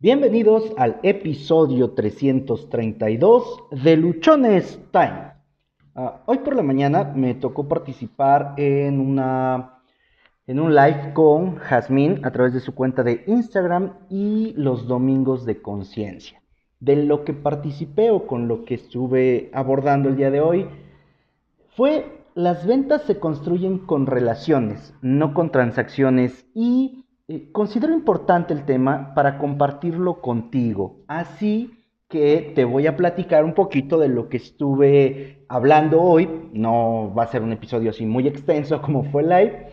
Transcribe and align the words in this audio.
Bienvenidos 0.00 0.72
al 0.76 1.00
episodio 1.02 1.90
332 1.90 3.64
de 3.82 3.96
Luchones 3.96 4.78
Time. 4.92 5.32
Ah, 5.96 6.22
hoy 6.26 6.38
por 6.38 6.54
la 6.54 6.62
mañana 6.62 7.12
me 7.16 7.34
tocó 7.34 7.66
participar 7.66 8.54
en, 8.58 9.00
una, 9.00 9.82
en 10.46 10.60
un 10.60 10.72
live 10.72 11.12
con 11.14 11.56
Jazmín 11.56 12.24
a 12.24 12.30
través 12.30 12.54
de 12.54 12.60
su 12.60 12.76
cuenta 12.76 13.02
de 13.02 13.24
Instagram 13.26 13.94
y 14.08 14.52
los 14.56 14.86
domingos 14.86 15.44
de 15.44 15.60
conciencia. 15.60 16.40
De 16.78 16.94
lo 16.94 17.24
que 17.24 17.32
participé 17.32 18.12
o 18.12 18.24
con 18.28 18.46
lo 18.46 18.64
que 18.64 18.74
estuve 18.74 19.50
abordando 19.52 20.10
el 20.10 20.16
día 20.16 20.30
de 20.30 20.40
hoy 20.40 20.68
fue 21.74 22.22
las 22.36 22.64
ventas 22.68 23.02
se 23.02 23.18
construyen 23.18 23.78
con 23.78 24.06
relaciones, 24.06 24.94
no 25.02 25.34
con 25.34 25.50
transacciones 25.50 26.46
y 26.54 27.04
eh, 27.28 27.52
considero 27.52 27.92
importante 27.92 28.54
el 28.54 28.64
tema 28.64 29.12
para 29.14 29.38
compartirlo 29.38 30.20
contigo. 30.22 31.04
Así 31.08 31.70
que 32.08 32.52
te 32.54 32.64
voy 32.64 32.86
a 32.86 32.96
platicar 32.96 33.44
un 33.44 33.52
poquito 33.52 33.98
de 33.98 34.08
lo 34.08 34.30
que 34.30 34.38
estuve 34.38 35.44
hablando 35.48 36.00
hoy. 36.00 36.28
No 36.54 37.12
va 37.14 37.24
a 37.24 37.28
ser 37.28 37.42
un 37.42 37.52
episodio 37.52 37.90
así 37.90 38.06
muy 38.06 38.26
extenso 38.26 38.80
como 38.80 39.04
fue 39.04 39.22
live. 39.22 39.66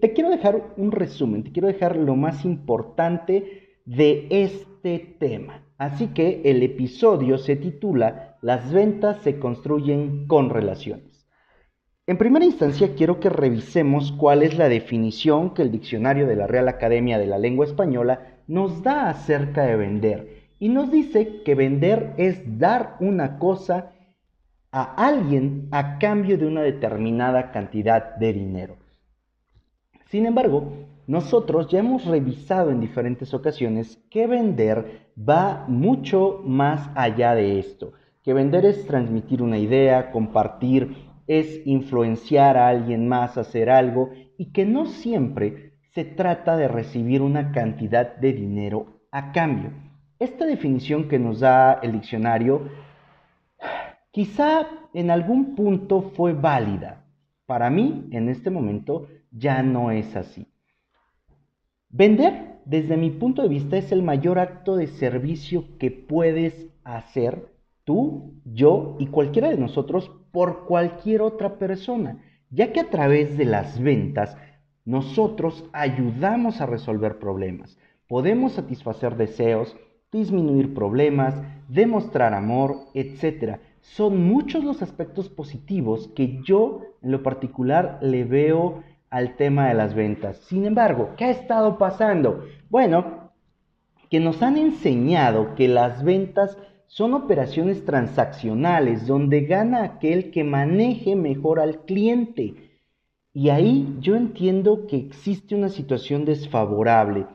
Te 0.00 0.12
quiero 0.12 0.28
dejar 0.28 0.74
un 0.76 0.92
resumen, 0.92 1.42
te 1.42 1.52
quiero 1.52 1.68
dejar 1.68 1.96
lo 1.96 2.16
más 2.16 2.44
importante 2.44 3.78
de 3.86 4.26
este 4.30 4.98
tema. 5.18 5.62
Así 5.78 6.08
que 6.08 6.42
el 6.44 6.62
episodio 6.62 7.38
se 7.38 7.56
titula 7.56 8.36
Las 8.42 8.72
ventas 8.72 9.22
se 9.22 9.38
construyen 9.38 10.26
con 10.26 10.50
relaciones. 10.50 11.13
En 12.06 12.18
primera 12.18 12.44
instancia, 12.44 12.94
quiero 12.94 13.18
que 13.18 13.30
revisemos 13.30 14.12
cuál 14.12 14.42
es 14.42 14.58
la 14.58 14.68
definición 14.68 15.54
que 15.54 15.62
el 15.62 15.70
diccionario 15.70 16.26
de 16.26 16.36
la 16.36 16.46
Real 16.46 16.68
Academia 16.68 17.18
de 17.18 17.26
la 17.26 17.38
Lengua 17.38 17.64
Española 17.64 18.42
nos 18.46 18.82
da 18.82 19.08
acerca 19.08 19.64
de 19.64 19.76
vender. 19.76 20.42
Y 20.58 20.68
nos 20.68 20.90
dice 20.90 21.42
que 21.44 21.54
vender 21.54 22.12
es 22.18 22.58
dar 22.58 22.96
una 23.00 23.38
cosa 23.38 23.92
a 24.70 24.82
alguien 25.06 25.68
a 25.70 25.98
cambio 25.98 26.36
de 26.36 26.46
una 26.46 26.60
determinada 26.60 27.52
cantidad 27.52 28.16
de 28.16 28.34
dinero. 28.34 28.76
Sin 30.10 30.26
embargo, 30.26 30.74
nosotros 31.06 31.68
ya 31.68 31.78
hemos 31.78 32.04
revisado 32.04 32.70
en 32.70 32.80
diferentes 32.80 33.32
ocasiones 33.32 33.98
que 34.10 34.26
vender 34.26 35.08
va 35.16 35.64
mucho 35.68 36.42
más 36.44 36.90
allá 36.96 37.34
de 37.34 37.58
esto. 37.58 37.94
Que 38.22 38.34
vender 38.34 38.66
es 38.66 38.86
transmitir 38.86 39.40
una 39.40 39.56
idea, 39.56 40.10
compartir 40.10 41.03
es 41.26 41.66
influenciar 41.66 42.56
a 42.56 42.68
alguien 42.68 43.08
más 43.08 43.36
a 43.36 43.42
hacer 43.42 43.70
algo 43.70 44.10
y 44.36 44.52
que 44.52 44.64
no 44.64 44.86
siempre 44.86 45.74
se 45.94 46.04
trata 46.04 46.56
de 46.56 46.68
recibir 46.68 47.22
una 47.22 47.52
cantidad 47.52 48.16
de 48.16 48.32
dinero 48.32 49.00
a 49.10 49.32
cambio. 49.32 49.70
Esta 50.18 50.44
definición 50.44 51.08
que 51.08 51.18
nos 51.18 51.40
da 51.40 51.74
el 51.82 51.92
diccionario 51.92 52.68
quizá 54.10 54.66
en 54.92 55.10
algún 55.10 55.54
punto 55.54 56.02
fue 56.02 56.32
válida. 56.32 57.04
Para 57.46 57.70
mí, 57.70 58.08
en 58.10 58.28
este 58.28 58.50
momento, 58.50 59.08
ya 59.30 59.62
no 59.62 59.90
es 59.90 60.16
así. 60.16 60.46
Vender, 61.88 62.60
desde 62.64 62.96
mi 62.96 63.10
punto 63.10 63.42
de 63.42 63.48
vista, 63.48 63.76
es 63.76 63.92
el 63.92 64.02
mayor 64.02 64.38
acto 64.38 64.76
de 64.76 64.86
servicio 64.86 65.78
que 65.78 65.90
puedes 65.90 66.68
hacer 66.82 67.53
tú, 67.84 68.34
yo 68.44 68.96
y 68.98 69.06
cualquiera 69.06 69.48
de 69.48 69.58
nosotros 69.58 70.10
por 70.32 70.66
cualquier 70.66 71.22
otra 71.22 71.58
persona, 71.58 72.22
ya 72.50 72.72
que 72.72 72.80
a 72.80 72.90
través 72.90 73.36
de 73.38 73.44
las 73.44 73.80
ventas 73.80 74.36
nosotros 74.84 75.64
ayudamos 75.72 76.60
a 76.60 76.66
resolver 76.66 77.18
problemas, 77.18 77.78
podemos 78.08 78.52
satisfacer 78.52 79.16
deseos, 79.16 79.76
disminuir 80.12 80.74
problemas, 80.74 81.34
demostrar 81.68 82.34
amor, 82.34 82.76
etc. 82.94 83.58
Son 83.80 84.24
muchos 84.24 84.64
los 84.64 84.82
aspectos 84.82 85.28
positivos 85.28 86.08
que 86.14 86.40
yo 86.42 86.82
en 87.02 87.12
lo 87.12 87.22
particular 87.22 87.98
le 88.00 88.24
veo 88.24 88.82
al 89.10 89.36
tema 89.36 89.68
de 89.68 89.74
las 89.74 89.94
ventas. 89.94 90.38
Sin 90.38 90.66
embargo, 90.66 91.10
¿qué 91.16 91.26
ha 91.26 91.30
estado 91.30 91.78
pasando? 91.78 92.44
Bueno, 92.68 93.30
que 94.10 94.20
nos 94.20 94.42
han 94.42 94.56
enseñado 94.56 95.54
que 95.54 95.68
las 95.68 96.04
ventas 96.04 96.58
son 96.94 97.12
operaciones 97.12 97.84
transaccionales 97.84 99.08
donde 99.08 99.40
gana 99.40 99.82
aquel 99.82 100.30
que 100.30 100.44
maneje 100.44 101.16
mejor 101.16 101.58
al 101.58 101.84
cliente. 101.86 102.54
Y 103.32 103.48
ahí 103.48 103.96
yo 103.98 104.14
entiendo 104.14 104.86
que 104.86 104.98
existe 104.98 105.56
una 105.56 105.70
situación 105.70 106.24
desfavorable, 106.24 107.26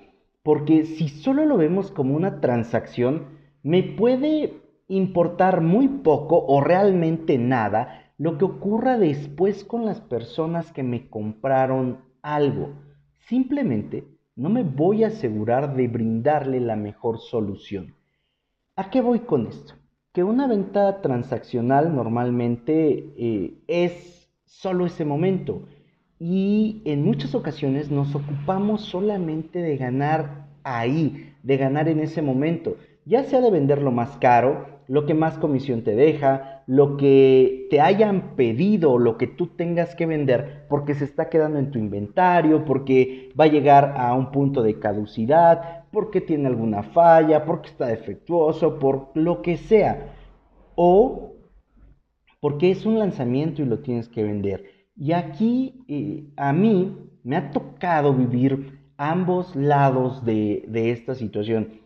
porque 0.44 0.86
si 0.86 1.10
solo 1.10 1.44
lo 1.44 1.58
vemos 1.58 1.92
como 1.92 2.16
una 2.16 2.40
transacción, 2.40 3.26
me 3.62 3.84
puede 3.84 4.54
importar 4.88 5.60
muy 5.60 5.90
poco 5.90 6.42
o 6.48 6.62
realmente 6.62 7.38
nada 7.38 8.14
lo 8.18 8.38
que 8.38 8.46
ocurra 8.46 8.98
después 8.98 9.66
con 9.66 9.86
las 9.86 10.00
personas 10.00 10.72
que 10.72 10.84
me 10.84 11.10
compraron 11.10 12.00
algo. 12.22 12.76
Simplemente 13.18 14.06
no 14.38 14.48
me 14.50 14.64
voy 14.64 15.04
a 15.04 15.08
asegurar 15.08 15.76
de 15.76 15.90
brindarle 15.90 16.62
la 16.62 16.78
mejor 16.78 17.20
solución. 17.20 17.99
¿A 18.80 18.90
qué 18.90 19.02
voy 19.02 19.20
con 19.20 19.46
esto? 19.46 19.74
Que 20.14 20.24
una 20.24 20.48
venta 20.48 21.02
transaccional 21.02 21.94
normalmente 21.94 23.12
eh, 23.18 23.58
es 23.68 24.32
solo 24.46 24.86
ese 24.86 25.04
momento 25.04 25.64
y 26.18 26.82
en 26.86 27.04
muchas 27.04 27.36
ocasiones 27.36 27.92
nos 27.92 28.16
ocupamos 28.16 28.86
solamente 28.86 29.62
de 29.62 29.76
ganar 29.76 30.48
ahí, 30.64 31.34
de 31.44 31.58
ganar 31.58 31.90
en 31.90 32.00
ese 32.00 32.22
momento, 32.22 32.78
ya 33.04 33.26
sea 33.26 33.42
de 33.42 33.52
venderlo 33.52 33.92
más 33.92 34.16
caro, 34.16 34.79
lo 34.90 35.06
que 35.06 35.14
más 35.14 35.38
comisión 35.38 35.84
te 35.84 35.96
deja, 35.96 36.64
lo 36.66 36.98
que 36.98 37.68
te 37.70 37.80
hayan 37.80 38.36
pedido, 38.36 38.98
lo 38.98 39.20
que 39.20 39.28
tú 39.28 39.46
tengas 39.56 39.94
que 39.94 40.08
vender, 40.08 40.66
porque 40.68 40.96
se 40.96 41.06
está 41.06 41.30
quedando 41.30 41.60
en 41.60 41.70
tu 41.70 41.78
inventario, 41.78 42.66
porque 42.66 43.30
va 43.40 43.44
a 43.44 43.50
llegar 43.50 43.94
a 43.98 44.16
un 44.16 44.32
punto 44.32 44.64
de 44.64 44.80
caducidad, 44.80 45.84
porque 45.92 46.22
tiene 46.22 46.48
alguna 46.48 46.82
falla, 46.82 47.46
porque 47.46 47.70
está 47.70 47.86
defectuoso, 47.86 48.80
por 48.80 49.12
lo 49.14 49.44
que 49.44 49.58
sea. 49.58 50.16
O 50.74 51.34
porque 52.40 52.72
es 52.72 52.84
un 52.88 52.98
lanzamiento 52.98 53.62
y 53.62 53.66
lo 53.66 53.80
tienes 53.80 54.10
que 54.10 54.24
vender. 54.24 54.66
Y 54.96 55.12
aquí 55.12 55.86
eh, 55.88 56.24
a 56.36 56.52
mí 56.52 56.98
me 57.24 57.36
ha 57.36 57.52
tocado 57.52 58.12
vivir 58.12 58.80
ambos 58.98 59.56
lados 59.56 60.26
de, 60.26 60.66
de 60.68 60.90
esta 60.90 61.14
situación. 61.14 61.79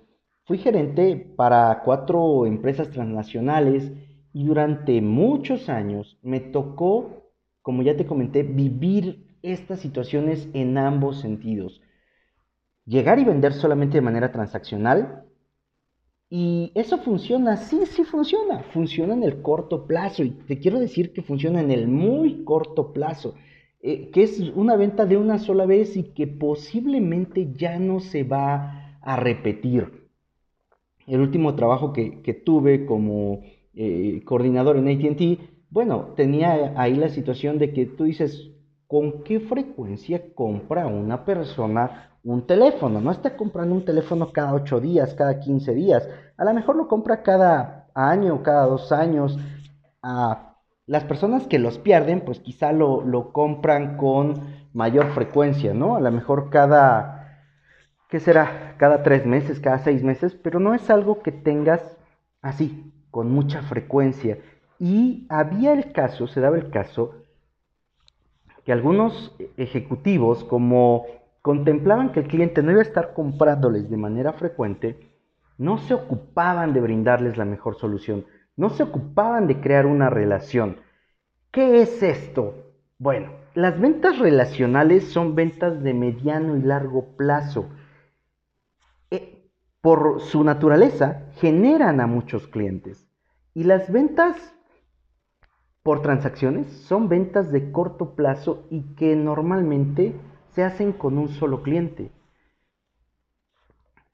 Fui 0.46 0.58
gerente 0.58 1.16
para 1.36 1.82
cuatro 1.84 2.46
empresas 2.46 2.90
transnacionales 2.90 3.92
y 4.34 4.46
durante 4.46 5.02
muchos 5.02 5.70
años 5.70 6.18
me 6.22 6.40
tocó, 6.40 7.32
como 7.62 7.82
ya 7.82 7.96
te 7.96 8.06
comenté, 8.06 8.44
vivir 8.44 9.38
estas 9.42 9.80
situaciones 9.80 10.50
en 10.54 10.78
ambos 10.78 11.20
sentidos 11.20 11.82
llegar 12.86 13.20
y 13.20 13.24
vender 13.24 13.54
solamente 13.54 13.98
de 13.98 14.02
manera 14.02 14.32
transaccional. 14.32 15.26
Y 16.30 16.72
eso 16.74 16.98
funciona, 16.98 17.58
sí, 17.58 17.86
sí 17.86 18.04
funciona, 18.04 18.64
funciona 18.74 19.14
en 19.14 19.24
el 19.24 19.42
corto 19.42 19.86
plazo. 19.86 20.24
Y 20.24 20.32
te 20.32 20.60
quiero 20.60 20.80
decir 20.80 21.14
que 21.14 21.22
funciona 21.22 21.62
en 21.62 21.72
el 21.72 21.88
muy 21.88 22.44
corto 22.44 22.92
plazo, 22.92 23.36
eh, 23.82 24.10
que 24.12 24.24
es 24.24 24.40
una 24.56 24.76
venta 24.76 25.06
de 25.06 25.18
una 25.18 25.38
sola 25.38 25.66
vez 25.66 25.96
y 25.96 26.04
que 26.04 26.26
posiblemente 26.26 27.54
ya 27.54 27.78
no 27.78 28.00
se 28.00 28.24
va 28.24 28.98
a 29.02 29.16
repetir. 29.16 30.03
El 31.08 31.22
último 31.22 31.56
trabajo 31.56 31.94
que, 31.94 32.42
tuve 32.46 32.86
como 32.86 33.42
eh, 33.74 34.22
coordinador 34.26 34.78
en 34.78 34.88
ATT, 34.88 35.40
bueno, 35.70 36.14
tenía 36.16 36.74
ahí 36.76 36.96
la 36.96 37.10
situación 37.10 37.58
de 37.58 37.74
que 37.74 37.86
tú 37.86 38.04
dices, 38.06 38.52
¿con 38.88 39.24
qué 39.24 39.40
frecuencia 39.40 40.34
compra 40.36 40.88
una 40.88 41.26
persona 41.26 42.14
un 42.24 42.48
teléfono. 42.48 43.02
No 43.02 43.12
está 43.12 43.36
comprando 43.36 43.76
un 43.76 43.86
teléfono 43.86 44.32
cada 44.32 44.54
8 44.54 44.80
días, 44.80 45.14
cada 45.14 45.40
15 45.40 45.74
días. 45.74 46.08
A 46.38 46.46
lo 46.46 46.54
mejor 46.54 46.76
lo 46.76 46.88
compra 46.88 47.22
cada 47.22 47.88
año, 47.94 48.42
cada 48.44 48.66
dos 48.66 48.92
años. 48.92 49.38
A 50.02 50.56
las 50.86 51.04
personas 51.04 51.48
que 51.48 51.60
los 51.60 51.78
pierden, 51.78 52.22
pues 52.22 52.40
quizá 52.40 52.72
lo, 52.72 53.02
lo 53.02 53.32
compran 53.34 53.98
con 53.98 54.36
mayor 54.74 55.12
frecuencia, 55.12 55.74
¿no? 55.74 55.96
A 55.96 56.02
lo 56.02 56.12
mejor 56.12 56.50
cada, 56.50 57.23
¿qué 58.14 58.20
será? 58.20 58.76
Cada 58.78 59.02
tres 59.02 59.26
meses, 59.26 59.60
cada 59.60 59.80
seis 59.80 60.04
meses, 60.04 60.36
pero 60.36 60.60
no 60.60 60.76
es 60.76 60.88
algo 60.92 61.24
que 61.24 61.32
tengas 61.32 61.98
así, 62.44 62.94
con 63.10 63.32
mucha 63.32 63.64
frecuencia. 63.64 64.38
Y 64.78 65.26
había 65.30 65.74
el 65.74 65.92
caso, 65.94 66.28
se 66.28 66.40
daba 66.40 66.58
el 66.58 66.70
caso, 66.70 67.16
que 68.64 68.72
algunos 68.72 69.36
ejecutivos 69.58 70.44
como 70.44 71.08
contemplaban 71.42 72.12
que 72.12 72.20
el 72.20 72.28
cliente 72.28 72.62
no 72.62 72.70
iba 72.70 72.82
a 72.82 72.84
estar 72.84 73.16
comprándoles 73.16 73.90
de 73.90 73.98
manera 73.98 74.34
frecuente, 74.34 75.10
no 75.58 75.80
se 75.80 75.96
ocupaban 75.96 76.72
de 76.72 76.82
brindarles 76.82 77.36
la 77.36 77.46
mejor 77.46 77.80
solución, 77.80 78.26
no 78.56 78.70
se 78.70 78.84
ocupaban 78.84 79.48
de 79.48 79.60
crear 79.60 79.88
una 79.88 80.12
relación. 80.12 80.78
¿Qué 81.50 81.82
es 81.82 82.04
esto? 82.04 82.76
Bueno, 83.00 83.32
las 83.56 83.82
ventas 83.82 84.20
relacionales 84.20 85.06
son 85.06 85.34
ventas 85.34 85.82
de 85.82 85.96
mediano 85.96 86.56
y 86.56 86.62
largo 86.62 87.18
plazo. 87.18 87.72
Por 89.84 90.22
su 90.22 90.46
naturaleza, 90.46 91.24
generan 91.42 92.00
a 92.00 92.08
muchos 92.08 92.48
clientes. 92.48 93.06
Y 93.54 93.66
las 93.66 93.92
ventas 93.92 94.38
por 95.84 96.02
transacciones 96.02 96.72
son 96.88 97.10
ventas 97.10 97.52
de 97.52 97.70
corto 97.74 98.16
plazo 98.16 98.66
y 98.70 98.96
que 98.96 99.18
normalmente 99.18 100.16
se 100.52 100.64
hacen 100.64 100.94
con 100.94 101.18
un 101.18 101.28
solo 101.28 101.64
cliente. 101.64 102.14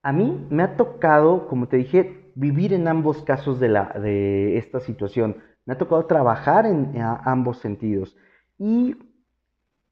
A 0.01 0.11
mí 0.11 0.47
me 0.49 0.63
ha 0.63 0.75
tocado, 0.75 1.47
como 1.47 1.67
te 1.67 1.77
dije, 1.77 2.31
vivir 2.33 2.73
en 2.73 2.87
ambos 2.87 3.21
casos 3.21 3.59
de 3.59 4.57
esta 4.57 4.79
situación. 4.79 5.37
Me 5.67 5.73
ha 5.73 5.77
tocado 5.77 6.03
trabajar 6.07 6.65
en, 6.65 6.99
ambos 6.99 7.59
sentidos. 7.59 8.17
Y 8.57 8.95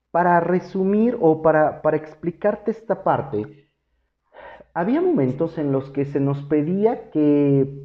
para 0.10 0.40
resumir 0.40 1.16
o 1.22 1.44
para, 1.44 1.84
para 1.84 1.98
explicarte 1.98 2.72
esta 2.72 3.04
parte, 3.04 3.67
había 4.78 5.02
momentos 5.02 5.58
en 5.58 5.72
los 5.72 5.90
que 5.90 6.06
se 6.06 6.20
nos 6.20 6.44
pedía 6.44 7.10
que 7.10 7.84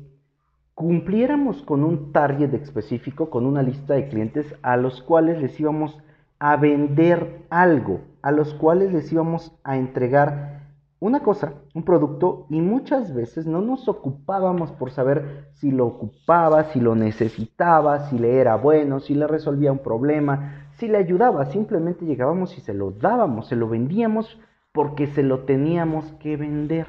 cumpliéramos 0.74 1.62
con 1.62 1.84
un 1.84 2.12
target 2.12 2.52
específico, 2.52 3.30
con 3.30 3.46
una 3.46 3.62
lista 3.62 3.94
de 3.94 4.08
clientes 4.08 4.54
a 4.60 4.76
los 4.76 5.00
cuales 5.00 5.40
les 5.40 5.58
íbamos 5.58 5.98
a 6.38 6.54
vender 6.58 7.46
algo, 7.48 8.02
a 8.20 8.30
los 8.30 8.52
cuales 8.52 8.92
les 8.92 9.10
íbamos 9.10 9.58
a 9.64 9.78
entregar 9.78 10.66
una 11.00 11.20
cosa, 11.20 11.54
un 11.72 11.82
producto, 11.82 12.44
y 12.50 12.60
muchas 12.60 13.14
veces 13.14 13.46
no 13.46 13.62
nos 13.62 13.88
ocupábamos 13.88 14.70
por 14.72 14.90
saber 14.90 15.46
si 15.54 15.70
lo 15.70 15.86
ocupaba, 15.86 16.64
si 16.64 16.80
lo 16.80 16.94
necesitaba, 16.94 18.10
si 18.10 18.18
le 18.18 18.36
era 18.36 18.56
bueno, 18.56 19.00
si 19.00 19.14
le 19.14 19.26
resolvía 19.26 19.72
un 19.72 19.78
problema, 19.78 20.68
si 20.74 20.88
le 20.88 20.98
ayudaba, 20.98 21.46
simplemente 21.46 22.04
llegábamos 22.04 22.58
y 22.58 22.60
se 22.60 22.74
lo 22.74 22.90
dábamos, 22.90 23.48
se 23.48 23.56
lo 23.56 23.66
vendíamos 23.66 24.38
porque 24.72 25.06
se 25.06 25.22
lo 25.22 25.40
teníamos 25.44 26.12
que 26.14 26.36
vender. 26.36 26.86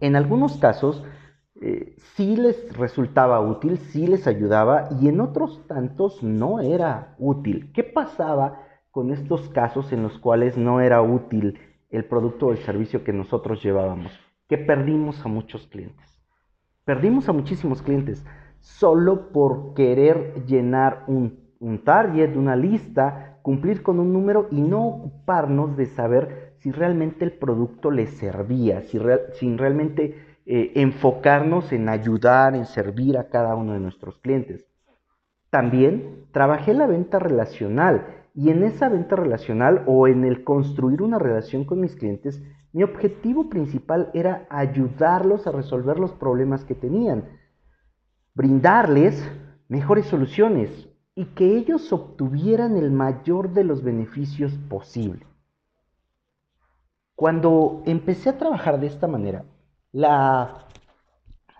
En 0.00 0.16
algunos 0.16 0.56
casos, 0.58 1.04
eh, 1.60 1.94
sí 2.14 2.36
les 2.36 2.74
resultaba 2.76 3.40
útil, 3.40 3.78
sí 3.78 4.06
les 4.06 4.26
ayudaba 4.26 4.88
y 5.00 5.08
en 5.08 5.20
otros 5.20 5.66
tantos 5.66 6.22
no 6.22 6.60
era 6.60 7.14
útil. 7.18 7.70
¿Qué 7.74 7.84
pasaba 7.84 8.62
con 8.90 9.10
estos 9.10 9.48
casos 9.50 9.92
en 9.92 10.02
los 10.02 10.18
cuales 10.18 10.56
no 10.56 10.80
era 10.80 11.02
útil 11.02 11.58
el 11.90 12.04
producto 12.06 12.46
o 12.46 12.52
el 12.52 12.58
servicio 12.58 13.04
que 13.04 13.12
nosotros 13.12 13.62
llevábamos? 13.62 14.12
Que 14.48 14.56
perdimos 14.56 15.24
a 15.24 15.28
muchos 15.28 15.66
clientes. 15.66 16.18
Perdimos 16.84 17.28
a 17.28 17.32
muchísimos 17.32 17.82
clientes 17.82 18.24
solo 18.60 19.30
por 19.32 19.74
querer 19.74 20.44
llenar 20.46 21.04
un, 21.08 21.38
target, 21.84 22.36
una 22.36 22.56
lista, 22.56 23.29
cumplir 23.42 23.82
con 23.82 23.98
un 23.98 24.12
número 24.12 24.48
y 24.50 24.60
no 24.60 24.86
ocuparnos 24.86 25.76
de 25.76 25.86
saber 25.86 26.54
si 26.58 26.70
realmente 26.70 27.24
el 27.24 27.32
producto 27.32 27.90
les 27.90 28.10
servía, 28.10 28.82
si, 28.82 28.98
si 29.34 29.56
realmente 29.56 30.16
eh, 30.46 30.72
enfocarnos 30.74 31.72
en 31.72 31.88
ayudar, 31.88 32.54
en 32.54 32.66
servir 32.66 33.16
a 33.16 33.28
cada 33.28 33.54
uno 33.54 33.72
de 33.72 33.80
nuestros 33.80 34.18
clientes. 34.18 34.66
También 35.48 36.26
trabajé 36.32 36.74
la 36.74 36.86
venta 36.86 37.18
relacional 37.18 38.06
y 38.34 38.50
en 38.50 38.62
esa 38.62 38.88
venta 38.88 39.16
relacional 39.16 39.82
o 39.86 40.06
en 40.06 40.24
el 40.24 40.44
construir 40.44 41.02
una 41.02 41.18
relación 41.18 41.64
con 41.64 41.80
mis 41.80 41.96
clientes, 41.96 42.42
mi 42.72 42.82
objetivo 42.84 43.48
principal 43.48 44.10
era 44.14 44.46
ayudarlos 44.48 45.46
a 45.46 45.52
resolver 45.52 45.98
los 45.98 46.12
problemas 46.12 46.64
que 46.64 46.74
tenían, 46.74 47.24
brindarles 48.34 49.28
mejores 49.68 50.06
soluciones 50.06 50.89
y 51.14 51.26
que 51.26 51.56
ellos 51.56 51.92
obtuvieran 51.92 52.76
el 52.76 52.90
mayor 52.90 53.52
de 53.52 53.64
los 53.64 53.82
beneficios 53.82 54.52
posible. 54.68 55.26
Cuando 57.14 57.82
empecé 57.84 58.30
a 58.30 58.38
trabajar 58.38 58.80
de 58.80 58.86
esta 58.86 59.06
manera, 59.06 59.44
la 59.92 60.68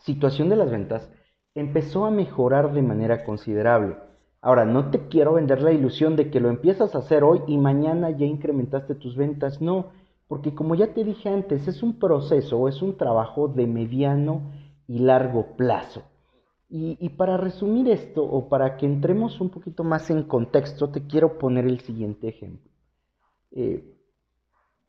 situación 0.01 0.49
de 0.49 0.57
las 0.57 0.71
ventas 0.71 1.11
empezó 1.55 2.07
a 2.07 2.11
mejorar 2.11 2.73
de 2.73 2.83
manera 2.83 3.25
considerable. 3.25 3.97
Ahora, 4.41 4.65
no 4.65 4.91
te 4.91 5.09
quiero 5.09 5.35
vender 5.35 5.61
la 5.61 5.73
ilusión 5.73 6.17
de 6.17 6.31
que 6.31 6.41
lo 6.41 6.49
empiezas 6.49 6.95
a 6.95 6.99
hacer 6.99 7.25
hoy 7.25 7.43
y 7.47 7.59
mañana 7.59 8.11
ya 8.11 8.25
incrementaste 8.25 8.95
tus 8.95 9.17
ventas. 9.17 9.61
No, 9.61 9.89
porque 10.29 10.55
como 10.55 10.75
ya 10.75 10.95
te 10.95 11.05
dije 11.05 11.29
antes, 11.29 11.69
es 11.69 11.83
un 11.83 11.99
proceso 11.99 12.69
es 12.69 12.81
un 12.81 12.97
trabajo 12.97 13.49
de 13.49 13.67
mediano 13.67 14.53
y 14.87 15.01
largo 15.01 15.57
plazo. 15.57 16.05
Y, 16.73 17.09
para 17.11 17.37
resumir 17.37 17.89
esto 17.89 18.23
o 18.23 18.49
para 18.49 18.77
que 18.77 18.87
entremos 18.87 19.41
un 19.41 19.51
poquito 19.51 19.83
más 19.83 20.09
en 20.09 20.23
contexto, 20.23 20.91
te 20.91 21.05
quiero 21.05 21.37
poner 21.37 21.65
el 21.65 21.81
siguiente 21.81 22.29
ejemplo. 22.29 22.71
Eh, 23.51 23.97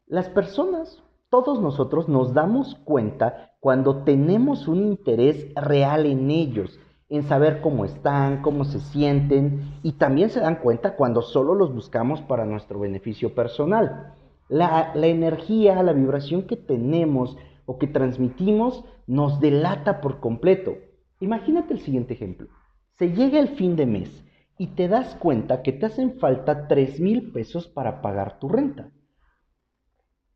las 0.05 0.29
personas 0.29 1.01
todos 1.31 1.61
nosotros 1.61 2.09
nos 2.09 2.33
damos 2.33 2.75
cuenta 2.83 3.53
cuando 3.61 4.03
tenemos 4.03 4.67
un 4.67 4.83
interés 4.83 5.47
real 5.55 6.05
en 6.05 6.29
ellos, 6.29 6.77
en 7.07 7.23
saber 7.23 7.61
cómo 7.61 7.85
están, 7.85 8.41
cómo 8.41 8.65
se 8.65 8.81
sienten, 8.81 9.79
y 9.81 9.93
también 9.93 10.29
se 10.29 10.41
dan 10.41 10.57
cuenta 10.57 10.97
cuando 10.97 11.21
solo 11.21 11.55
los 11.55 11.73
buscamos 11.73 12.21
para 12.23 12.45
nuestro 12.45 12.81
beneficio 12.81 13.33
personal. 13.33 14.13
La, 14.49 14.91
energía, 14.93 15.81
la 15.81 15.93
vibración 15.93 16.43
que 16.43 16.57
tenemos 16.57 17.37
o 17.65 17.77
que 17.77 17.87
transmitimos 17.87 18.83
nos 19.07 19.39
delata 19.39 20.01
por 20.01 20.19
completo. 20.19 20.73
Imagínate 21.21 21.73
el 21.73 21.79
siguiente 21.79 22.13
ejemplo. 22.15 22.49
Se 22.97 23.13
llega 23.13 23.39
el 23.39 23.55
fin 23.55 23.77
de 23.77 23.85
mes 23.85 24.25
y 24.57 24.67
te 24.67 24.89
das 24.89 25.15
cuenta 25.15 25.61
que 25.61 25.71
te 25.71 25.85
hacen 25.85 26.19
falta 26.19 26.67
3 26.67 26.99
mil 26.99 27.31
pesos 27.31 27.67
para 27.67 28.01
pagar 28.01 28.39
tu 28.39 28.49
renta 28.49 28.91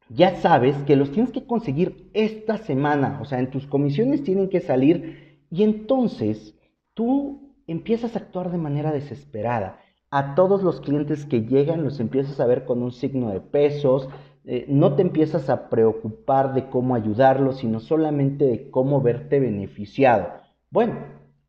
ya 0.10 0.36
sabes 0.36 0.76
que 0.84 0.96
los 0.96 1.12
tienes 1.12 1.32
que 1.32 1.46
conseguir 1.46 2.10
esta 2.14 2.58
semana, 2.58 3.20
o 3.22 3.26
sea, 3.26 3.40
en 3.40 3.50
tus 3.50 3.66
comisiones 3.66 4.24
tienen 4.24 4.50
que 4.50 4.62
salir 4.62 5.40
y 5.50 5.64
entonces 5.64 6.56
tú 6.94 7.56
empiezas 7.68 8.16
a 8.16 8.20
actuar 8.20 8.52
de 8.52 8.58
manera 8.58 8.92
desesperada. 8.92 9.80
A 10.12 10.36
todos 10.36 10.62
los 10.62 10.80
clientes 10.82 11.26
que 11.26 11.42
llegan 11.42 11.84
los 11.84 12.00
empiezas 12.00 12.40
a 12.40 12.46
ver 12.46 12.66
con 12.66 12.84
un 12.84 12.92
signo 12.92 13.32
de 13.32 13.42
pesos, 13.42 14.08
eh, 14.46 14.66
no 14.70 14.96
te 14.96 15.02
empiezas 15.02 15.50
a 15.50 15.70
preocupar 15.70 16.54
de 16.54 16.70
cómo 16.70 16.94
ayudarlos, 16.94 17.58
sino 17.58 17.80
solamente 17.80 18.46
de 18.46 18.70
cómo 18.70 19.02
verte 19.02 19.40
beneficiado. 19.40 20.45
Bueno, 20.76 20.96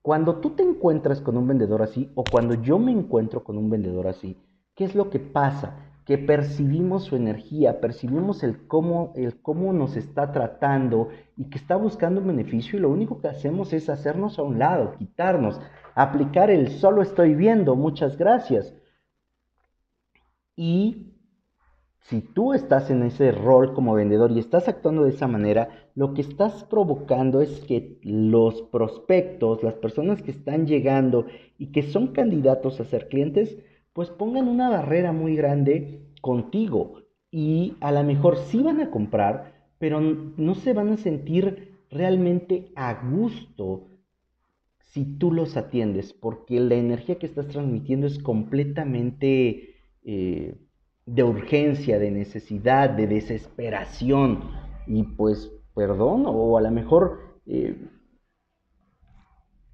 cuando 0.03 0.37
tú 0.37 0.51
te 0.51 0.63
encuentras 0.63 1.21
con 1.21 1.37
un 1.37 1.49
vendedor 1.49 1.83
así 1.83 2.13
o 2.15 2.31
cuando 2.31 2.55
yo 2.55 2.79
me 2.79 2.93
encuentro 2.93 3.43
con 3.43 3.59
un 3.59 3.69
vendedor 3.69 4.07
así, 4.07 4.37
¿qué 4.77 4.85
es 4.85 4.95
lo 4.95 5.11
que 5.11 5.19
pasa? 5.19 5.83
que 6.05 6.17
percibimos 6.17 7.03
su 7.03 7.17
energía, 7.17 7.81
percibimos 7.81 8.45
el 8.45 8.69
cómo, 8.69 9.13
el 9.17 9.41
cómo 9.43 9.73
nos 9.73 9.97
está 9.97 10.31
tratando 10.31 11.09
y 11.37 11.51
que 11.51 11.59
está 11.59 11.75
buscando 11.75 12.21
un 12.21 12.29
beneficio 12.29 12.79
y 12.79 12.83
lo 12.83 12.89
único 12.89 13.21
que 13.21 13.27
hacemos 13.27 13.73
es 13.73 13.89
hacernos 13.89 14.39
a 14.39 14.45
un 14.45 14.61
lado, 14.61 14.95
quitarnos, 14.97 15.61
aplicar 15.97 16.49
el 16.49 16.69
solo 16.69 17.03
estoy 17.03 17.35
viendo, 17.35 17.75
muchas 17.75 18.17
gracias. 18.17 18.73
Y 20.55 21.16
si 22.09 22.21
tú 22.21 22.53
estás 22.53 22.91
en 22.91 23.03
ese 23.03 23.33
rol 23.33 23.75
como 23.75 23.95
vendedor 23.95 24.31
y 24.31 24.39
estás 24.39 24.69
actuando 24.69 25.05
de 25.05 25.11
esa 25.11 25.27
manera, 25.27 25.91
lo 25.97 26.15
que 26.15 26.21
estás 26.21 26.63
provocando 26.65 27.41
es 27.41 27.61
que 27.61 27.99
los 28.03 28.63
prospectos, 28.63 29.65
las 29.65 29.75
personas 29.75 30.23
que 30.23 30.31
están 30.31 30.67
llegando 30.67 31.27
y 31.59 31.73
que 31.73 31.83
son 31.83 32.09
candidatos 32.09 32.79
a 32.79 32.85
ser 32.85 33.09
clientes, 33.09 33.57
pues 33.93 34.11
pongan 34.11 34.47
una 34.47 34.69
barrera 34.69 35.11
muy 35.13 35.35
grande 35.35 36.01
contigo. 36.21 37.03
Y 37.33 37.75
a 37.81 37.91
lo 37.91 38.05
mejor 38.05 38.37
sí 38.37 38.63
van 38.63 38.81
a 38.81 38.91
comprar, 38.91 39.71
pero 39.79 40.01
no 40.01 40.55
se 40.55 40.75
van 40.75 40.91
a 40.91 40.97
sentir 40.99 41.73
realmente 41.91 42.71
a 42.77 43.03
gusto 43.11 43.89
si 44.79 45.05
tú 45.05 45.33
los 45.33 45.57
atiendes, 45.57 46.13
porque 46.13 46.61
la 46.61 46.77
energía 46.77 47.19
que 47.19 47.27
estás 47.27 47.49
transmitiendo 47.49 48.07
es 48.07 48.19
completamente 48.21 49.75
eh, 50.05 50.55
de 51.07 51.23
urgencia, 51.23 51.99
de 51.99 52.11
necesidad, 52.11 52.91
de 52.91 53.07
desesperación. 53.07 54.51
Y 54.87 55.03
pues, 55.05 55.51
perdón, 55.75 56.25
o 56.27 56.59
a 56.59 56.61
lo 56.61 56.71
mejor 56.71 57.41
eh, 57.47 57.77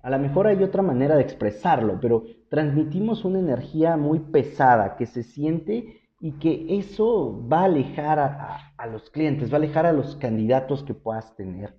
a 0.03 0.11
lo 0.11 0.19
mejor 0.19 0.49
hay 0.49 0.63
otra 0.63 0.83
manera 0.83 1.15
de 1.15 1.23
expresarlo, 1.23 2.01
pero 2.01 2.25
transmitimos 2.49 3.25
una 3.25 3.39
energía 3.39 3.97
muy 3.97 4.19
pesada 4.19 4.97
que 4.97 5.07
se 5.07 5.23
siente 5.23 6.01
y 6.21 6.33
que 6.33 6.67
eso 6.77 7.47
va 7.49 7.61
a 7.61 7.65
alejar 7.65 8.19
a, 8.19 8.87
los 8.89 9.11
clientes, 9.11 9.51
va 9.51 9.55
a 9.55 9.57
alejar 9.59 9.87
a 9.87 9.93
los 9.93 10.17
candidatos 10.17 10.83
que 10.83 10.95
puedas 10.95 11.37
tener. 11.37 11.77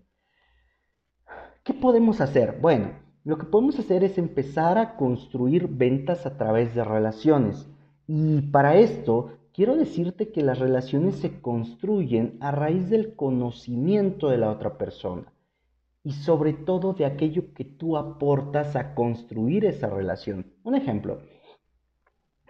¿Qué 1.64 1.74
podemos 1.74 2.22
hacer? 2.22 2.60
Bueno, 2.62 2.92
lo 3.26 3.38
que 3.38 3.46
podemos 3.46 3.78
hacer 3.78 4.06
es 4.06 4.18
empezar 4.18 4.78
a 4.78 4.96
construir 4.96 5.68
ventas 5.68 6.26
a 6.26 6.38
través 6.38 6.74
de 6.76 6.84
relaciones. 6.84 7.70
Y 8.08 8.42
para 8.52 8.78
esto 8.78 9.32
quiero 9.54 9.76
decirte 9.76 10.32
que 10.32 10.42
las 10.42 10.60
relaciones 10.60 11.16
se 11.16 11.40
construyen 11.40 12.38
a 12.42 12.52
raíz 12.52 12.90
del 12.90 13.16
conocimiento 13.16 14.30
de 14.30 14.38
la 14.38 14.52
otra 14.52 14.78
persona 14.78 15.32
y 16.04 16.12
sobre 16.12 16.54
todo 16.54 16.94
de 16.94 17.06
aquello 17.06 17.54
que 17.54 17.64
tú 17.64 17.96
aportas 17.96 18.76
a 18.76 18.94
construir 18.94 19.66
esa 19.66 19.90
relación. 19.90 20.54
Un 20.64 20.76
ejemplo, 20.76 21.22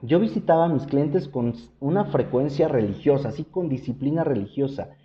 yo 0.02 0.20
visitaba 0.20 0.66
a 0.66 0.70
mis 0.70 0.86
clientes 0.86 1.28
con 1.28 1.54
una 1.80 2.06
frecuencia 2.06 2.68
religiosa, 2.68 3.30
así 3.30 3.44
con 3.44 3.70
disciplina 3.70 4.24
religiosa, 4.24 4.96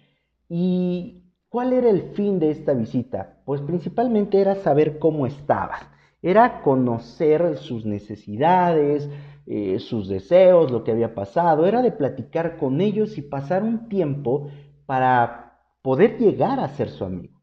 y 0.49 1.29
¿Cuál 1.51 1.73
era 1.73 1.89
el 1.89 2.11
fin 2.13 2.39
de 2.39 2.51
esta 2.51 2.75
visita? 2.75 3.41
Pues 3.47 3.63
principalmente 3.63 4.39
era 4.39 4.55
saber 4.57 4.99
cómo 4.99 5.27
estaba, 5.27 5.93
era 6.23 6.63
conocer 6.63 7.57
sus 7.59 7.85
necesidades, 7.85 9.09
eh, 9.47 9.79
sus 9.79 10.09
deseos, 10.09 10.71
lo 10.71 10.85
que 10.85 10.93
había 10.93 11.15
pasado, 11.15 11.67
era 11.67 11.81
de 11.81 11.93
platicar 11.93 12.57
con 12.57 12.81
ellos 12.81 13.17
y 13.19 13.23
pasar 13.23 13.63
un 13.63 13.89
tiempo 13.89 14.51
para 14.87 15.61
poder 15.83 16.19
llegar 16.19 16.61
a 16.61 16.69
ser 16.69 16.91
su 16.91 17.05
amigo. 17.05 17.41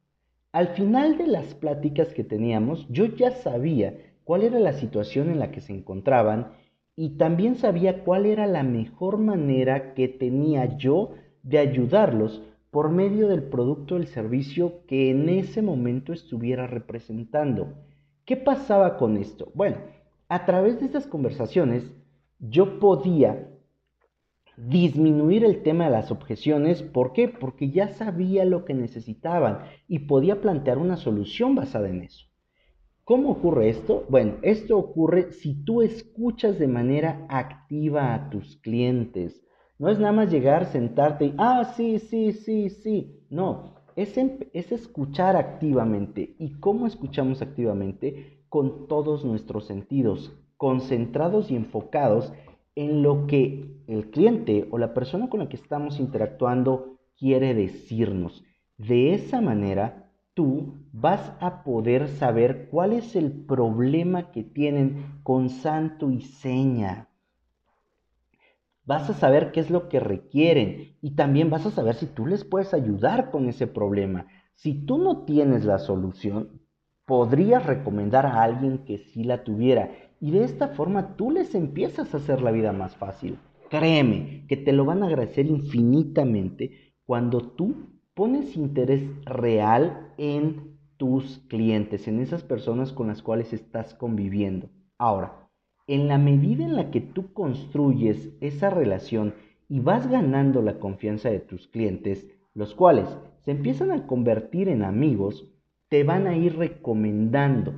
Al 0.51 0.69
final 0.69 1.17
de 1.17 1.27
las 1.27 1.53
pláticas 1.55 2.13
que 2.13 2.23
teníamos, 2.23 2.87
yo 2.89 3.05
ya 3.05 3.31
sabía 3.31 3.97
cuál 4.23 4.43
era 4.43 4.59
la 4.59 4.73
situación 4.73 5.29
en 5.29 5.39
la 5.39 5.51
que 5.51 5.61
se 5.61 5.73
encontraban 5.73 6.53
y 6.95 7.17
también 7.17 7.55
sabía 7.55 8.03
cuál 8.03 8.25
era 8.25 8.47
la 8.47 8.63
mejor 8.63 9.17
manera 9.17 9.93
que 9.93 10.07
tenía 10.07 10.77
yo 10.77 11.11
de 11.43 11.59
ayudarlos 11.59 12.41
por 12.71 12.89
medio 12.89 13.27
del 13.27 13.43
producto 13.43 13.95
o 13.95 13.97
el 13.97 14.07
servicio 14.07 14.85
que 14.87 15.09
en 15.09 15.29
ese 15.29 15.61
momento 15.61 16.13
estuviera 16.13 16.67
representando. 16.67 17.73
¿Qué 18.25 18.37
pasaba 18.37 18.97
con 18.97 19.17
esto? 19.17 19.51
Bueno, 19.53 19.77
a 20.29 20.45
través 20.45 20.79
de 20.79 20.85
estas 20.87 21.05
conversaciones 21.05 21.91
yo 22.39 22.79
podía 22.79 23.47
disminuir 24.57 25.43
el 25.43 25.61
tema 25.63 25.85
de 25.85 25.91
las 25.91 26.11
objeciones. 26.11 26.81
¿Por 26.81 27.13
qué? 27.13 27.27
Porque 27.27 27.69
ya 27.69 27.89
sabía 27.89 28.45
lo 28.45 28.65
que 28.65 28.73
necesitaban 28.73 29.59
y 29.87 29.99
podía 29.99 30.41
plantear 30.41 30.77
una 30.79 30.97
solución 30.97 31.55
basada 31.55 31.89
en 31.89 32.01
eso. 32.01 32.25
¿Cómo 33.03 33.29
ocurre 33.29 33.69
esto? 33.69 34.05
Bueno, 34.09 34.37
esto 34.41 34.77
ocurre 34.77 35.31
si 35.31 35.63
tú 35.63 35.83
escuchas 35.83 36.57
de 36.57 36.67
manera 36.67 37.27
activa 37.29 38.15
a 38.15 38.31
tus 38.31 38.57
clientes. 38.57 39.43
No 39.77 39.89
es 39.89 39.99
nada 39.99 40.13
más 40.13 40.31
llegar, 40.31 40.65
sentarte 40.65 41.25
y, 41.25 41.35
ah, 41.37 41.73
sí, 41.75 41.99
sí, 41.99 42.31
sí, 42.31 42.71
sí. 42.71 43.19
No, 43.29 43.74
es, 43.95 44.17
es 44.17 44.71
escuchar 44.71 45.35
activamente. 45.35 46.35
¿Y 46.39 46.59
cómo 46.59 46.87
escuchamos 46.87 47.41
activamente? 47.41 48.45
Con 48.49 48.87
todos 48.87 49.25
nuestros 49.25 49.65
sentidos, 49.65 50.33
concentrados 50.57 51.51
y 51.51 51.55
enfocados 51.55 52.33
en 52.75 53.01
lo 53.01 53.27
que 53.27 53.81
el 53.87 54.09
cliente 54.11 54.67
o 54.71 54.77
la 54.77 54.93
persona 54.93 55.29
con 55.29 55.39
la 55.39 55.49
que 55.49 55.55
estamos 55.55 55.99
interactuando 55.99 56.99
quiere 57.17 57.53
decirnos. 57.53 58.43
De 58.77 59.13
esa 59.13 59.39
manera, 59.39 60.11
tú 60.33 60.73
vas 60.91 61.31
a 61.39 61.63
poder 61.63 62.09
saber 62.09 62.67
cuál 62.69 62.91
es 62.91 63.15
el 63.15 63.31
problema 63.31 64.31
que 64.31 64.43
tienen 64.43 65.19
con 65.23 65.49
santo 65.49 66.11
y 66.11 66.21
seña. 66.21 67.07
Vas 68.85 69.09
a 69.09 69.13
saber 69.13 69.51
qué 69.51 69.59
es 69.59 69.69
lo 69.69 69.89
que 69.89 69.99
requieren 69.99 70.97
y 71.01 71.15
también 71.15 71.49
vas 71.49 71.65
a 71.65 71.71
saber 71.71 71.95
si 71.95 72.05
tú 72.05 72.27
les 72.27 72.43
puedes 72.43 72.73
ayudar 72.73 73.31
con 73.31 73.49
ese 73.49 73.65
problema. 73.65 74.27
Si 74.53 74.73
tú 74.85 74.97
no 74.97 75.25
tienes 75.25 75.65
la 75.65 75.79
solución, 75.79 76.61
podrías 77.05 77.65
recomendar 77.65 78.25
a 78.25 78.43
alguien 78.43 78.85
que 78.85 78.99
sí 78.99 79.23
la 79.23 79.43
tuviera 79.43 79.91
y 80.19 80.31
de 80.31 80.43
esta 80.43 80.69
forma 80.69 81.15
tú 81.15 81.31
les 81.31 81.55
empiezas 81.55 82.13
a 82.13 82.17
hacer 82.17 82.41
la 82.41 82.51
vida 82.51 82.71
más 82.73 82.95
fácil. 82.95 83.39
Créeme 83.69 84.45
que 84.47 84.57
te 84.57 84.71
lo 84.71 84.85
van 84.85 85.03
a 85.03 85.07
agradecer 85.07 85.47
infinitamente 85.47 86.93
cuando 87.05 87.41
tú 87.41 87.89
pones 88.13 88.55
interés 88.55 89.03
real 89.25 90.13
en 90.17 90.77
tus 90.97 91.39
clientes, 91.49 92.07
en 92.07 92.19
esas 92.19 92.43
personas 92.43 92.93
con 92.93 93.07
las 93.07 93.21
cuales 93.21 93.51
estás 93.51 93.93
conviviendo. 93.93 94.69
Ahora, 94.97 95.44
en 95.87 96.07
la 96.07 96.17
medida 96.17 96.65
en 96.65 96.75
la 96.75 96.91
que 96.91 97.01
tú 97.01 97.33
construyes 97.33 98.29
esa 98.41 98.69
relación 98.69 99.33
y 99.69 99.79
vas 99.79 100.07
ganando 100.07 100.61
la 100.61 100.79
confianza 100.79 101.29
de 101.29 101.39
tus 101.39 101.67
clientes, 101.67 102.27
los 102.53 102.73
cuales 102.73 103.07
se 103.41 103.51
empiezan 103.51 103.91
a 103.91 104.07
convertir 104.07 104.69
en 104.69 104.83
amigos, 104.83 105.51
te 105.89 106.03
van 106.03 106.27
a 106.27 106.35
ir 106.35 106.57
recomendando 106.57 107.73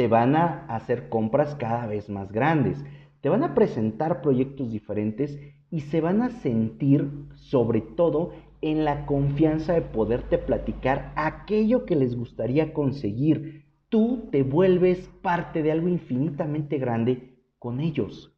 te 0.00 0.08
van 0.08 0.34
a 0.34 0.64
hacer 0.68 1.10
compras 1.10 1.54
cada 1.56 1.86
vez 1.86 2.08
más 2.08 2.32
grandes, 2.32 2.82
te 3.20 3.28
van 3.28 3.42
a 3.42 3.54
presentar 3.54 4.22
proyectos 4.22 4.72
diferentes 4.72 5.38
y 5.70 5.80
se 5.80 6.00
van 6.00 6.22
a 6.22 6.30
sentir 6.30 7.10
sobre 7.34 7.82
todo 7.82 8.32
en 8.62 8.86
la 8.86 9.04
confianza 9.04 9.74
de 9.74 9.82
poderte 9.82 10.38
platicar 10.38 11.12
aquello 11.16 11.84
que 11.84 11.96
les 11.96 12.16
gustaría 12.16 12.72
conseguir. 12.72 13.66
Tú 13.90 14.28
te 14.32 14.42
vuelves 14.42 15.10
parte 15.20 15.62
de 15.62 15.72
algo 15.72 15.88
infinitamente 15.88 16.78
grande 16.78 17.36
con 17.58 17.80
ellos. 17.80 18.34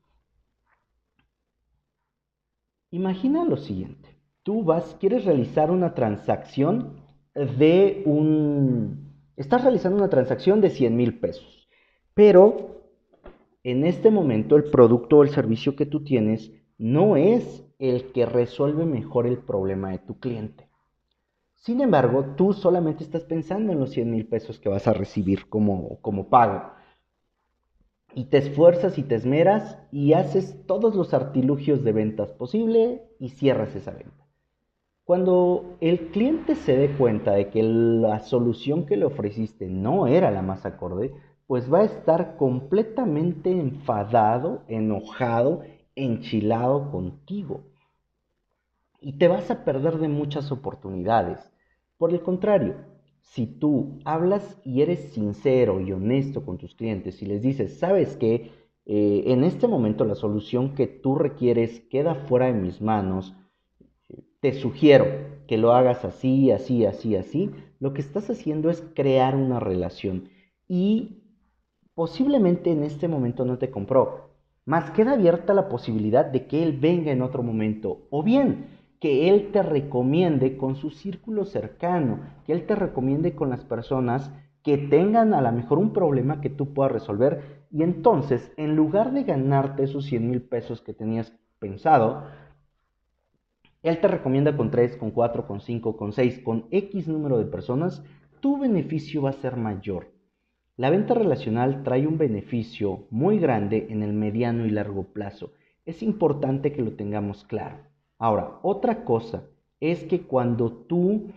Imagina 2.91 3.45
lo 3.45 3.57
siguiente. 3.57 4.09
Tú 4.43 4.65
vas, 4.65 4.97
quieres 4.99 5.25
realizar 5.25 5.71
una 5.71 5.95
transacción 5.95 7.01
de 7.35 8.03
un 8.05 9.13
Estás 9.37 9.63
realizando 9.63 9.97
una 9.97 10.11
transacción 10.11 10.61
de 10.61 10.69
100 10.69 10.95
mil 10.95 11.19
pesos, 11.19 11.67
pero 12.13 12.83
en 13.65 13.85
este 13.85 14.11
momento 14.11 14.57
el 14.57 14.65
producto 14.65 15.19
o 15.19 15.23
el 15.23 15.31
servicio 15.31 15.75
que 15.75 15.87
tú 15.87 16.05
tienes 16.05 16.53
no 16.77 17.17
es 17.17 17.65
el 17.79 18.13
que 18.13 18.27
resuelve 18.27 18.85
mejor 18.85 19.27
el 19.27 19.39
problema 19.39 19.91
de 19.91 19.99
tu 19.99 20.21
cliente. 20.21 20.69
Sin 21.63 21.81
embargo, 21.81 22.25
tú 22.37 22.53
solamente 22.53 23.05
estás 23.05 23.23
pensando 23.23 23.73
en 23.73 23.79
los 23.79 23.91
100 23.93 24.11
mil 24.11 24.27
pesos 24.27 24.59
que 24.59 24.69
vas 24.69 24.89
a 24.89 24.95
recibir 24.95 25.49
como, 25.49 26.01
como 26.01 26.29
pago. 26.29 26.73
Y 28.15 28.25
te 28.25 28.39
esfuerzas 28.39 28.99
y 28.99 29.05
te 29.05 29.15
esmeras 29.15 29.79
y 29.93 30.15
haces 30.15 30.67
todos 30.67 30.97
los 30.97 31.15
artilugios 31.15 31.85
de 31.85 31.93
ventas 31.93 32.33
posible 32.33 33.05
y 33.21 33.29
cierras 33.29 33.77
esa 33.77 33.93
venta. 33.93 34.27
Cuando 35.05 35.77
el 35.81 36.09
cliente 36.09 36.57
se 36.57 36.77
dé 36.77 36.97
cuenta 36.97 37.31
de 37.31 37.49
que 37.49 37.63
la 37.63 38.19
solución 38.19 38.85
que 38.85 38.97
le 38.97 39.05
ofreciste 39.05 39.69
no 39.69 40.09
era 40.09 40.33
la 40.33 40.43
más 40.43 40.67
acorde, 40.67 41.15
pues 41.47 41.73
va 41.73 41.83
a 41.83 41.85
estar 41.85 42.37
completamente 42.39 43.53
enfadado, 43.53 44.63
enojado, 44.67 45.63
enchilado 45.95 46.91
contigo. 46.91 47.61
Y 49.01 49.13
te 49.13 49.29
vas 49.29 49.49
a 49.53 49.65
perder 49.65 49.99
de 49.99 50.09
muchas 50.09 50.51
oportunidades. 50.51 51.52
Por 52.03 52.13
el 52.13 52.21
contrario, 52.21 52.75
si 53.21 53.47
tú 53.47 54.01
hablas 54.05 54.61
y 54.65 54.83
eres 54.83 55.13
sincero 55.13 55.81
y 55.81 55.93
honesto 55.93 56.45
con 56.45 56.59
tus 56.59 56.75
clientes 56.75 57.23
y 57.23 57.27
les 57.27 57.43
dices, 57.43 57.79
sabes 57.79 58.17
que 58.17 58.51
eh, 58.87 59.23
en 59.27 59.45
este 59.45 59.69
momento 59.69 60.05
la 60.05 60.17
solución 60.17 60.75
que 60.75 60.89
tú 60.89 61.15
requieres 61.15 61.79
queda 61.93 62.17
fuera 62.17 62.47
de 62.47 62.55
mis 62.55 62.81
manos, 62.81 63.37
te 64.41 64.53
sugiero 64.53 65.07
que 65.47 65.59
lo 65.59 65.75
hagas 65.75 66.05
así, 66.05 66.51
así, 66.51 66.85
así, 66.87 67.15
así, 67.15 67.51
lo 67.79 67.93
que 67.95 68.01
estás 68.01 68.29
haciendo 68.31 68.69
es 68.69 68.83
crear 68.97 69.37
una 69.37 69.61
relación. 69.61 70.29
Y 70.67 71.23
posiblemente 71.95 72.73
en 72.73 72.83
este 72.83 73.07
momento 73.07 73.45
no 73.45 73.59
te 73.59 73.71
compró, 73.71 74.33
más 74.65 74.91
queda 74.91 75.13
abierta 75.13 75.55
la 75.55 75.69
posibilidad 75.69 76.27
de 76.27 76.49
que 76.49 76.65
él 76.65 76.73
venga 76.81 77.13
en 77.13 77.23
otro 77.23 77.45
momento. 77.45 78.09
O 78.11 78.25
bien 78.25 78.82
que 79.03 79.29
él 79.29 79.51
te 79.51 79.65
recomiende 79.65 80.57
con 80.57 80.77
su 80.77 80.91
círculo 80.91 81.45
cercano, 81.45 82.21
que 82.47 82.53
él 82.53 82.67
te 82.67 82.77
recomiende 82.77 83.35
con 83.35 83.51
las 83.51 83.65
personas 83.65 84.31
que 84.63 84.79
tengan 84.79 85.35
a 85.35 85.41
lo 85.41 85.51
mejor 85.51 85.79
un 85.79 85.93
problema 85.93 86.41
que 86.41 86.51
tú 86.51 86.73
puedas 86.73 86.93
resolver 86.93 87.65
y 87.73 87.83
entonces 87.83 88.53
en 88.57 88.77
lugar 88.77 89.13
de 89.13 89.25
ganarte 89.25 89.83
esos 89.83 90.05
100 90.05 90.31
mil 90.31 90.43
pesos 90.43 90.83
que 90.83 90.95
tenías 90.95 91.37
pensado, 91.59 92.29
él 93.83 94.01
te 94.01 94.07
recomienda 94.07 94.57
con 94.57 94.71
3, 94.71 94.97
con 94.97 95.11
4, 95.11 95.49
con 95.49 95.61
5, 95.61 95.97
con 95.97 96.13
6, 96.13 96.39
con 96.45 96.67
X 96.71 97.09
número 97.09 97.39
de 97.39 97.47
personas, 97.47 98.05
tu 98.39 98.57
beneficio 98.57 99.23
va 99.23 99.31
a 99.31 99.33
ser 99.33 99.57
mayor. 99.57 100.13
La 100.77 100.91
venta 100.91 101.15
relacional 101.15 101.83
trae 101.83 102.07
un 102.07 102.19
beneficio 102.19 103.09
muy 103.11 103.41
grande 103.41 103.89
en 103.91 104.05
el 104.05 104.13
mediano 104.13 104.65
y 104.65 104.71
largo 104.71 105.13
plazo. 105.13 105.55
Es 105.85 106.05
importante 106.05 106.73
que 106.73 106.83
lo 106.83 106.93
tengamos 106.93 107.43
claro. 107.43 107.92
Ahora, 108.23 108.61
otra 108.63 109.05
cosa 109.05 109.49
es 109.81 110.05
que 110.05 110.23
cuando 110.29 110.71
tú 110.71 111.33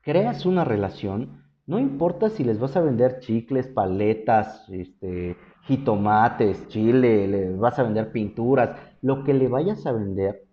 creas 0.00 0.44
una 0.46 0.64
relación, 0.64 1.44
no 1.64 1.78
importa 1.78 2.28
si 2.28 2.42
les 2.42 2.58
vas 2.58 2.76
a 2.76 2.80
vender 2.80 3.20
chicles, 3.20 3.68
paletas, 3.68 4.68
este, 4.68 5.36
jitomates, 5.62 6.66
chile, 6.66 7.28
les 7.28 7.56
vas 7.56 7.78
a 7.78 7.84
vender 7.84 8.10
pinturas, 8.10 8.76
lo 9.00 9.22
que 9.22 9.32
le 9.32 9.46
vayas 9.46 9.86
a 9.86 9.92
vender, 9.92 10.48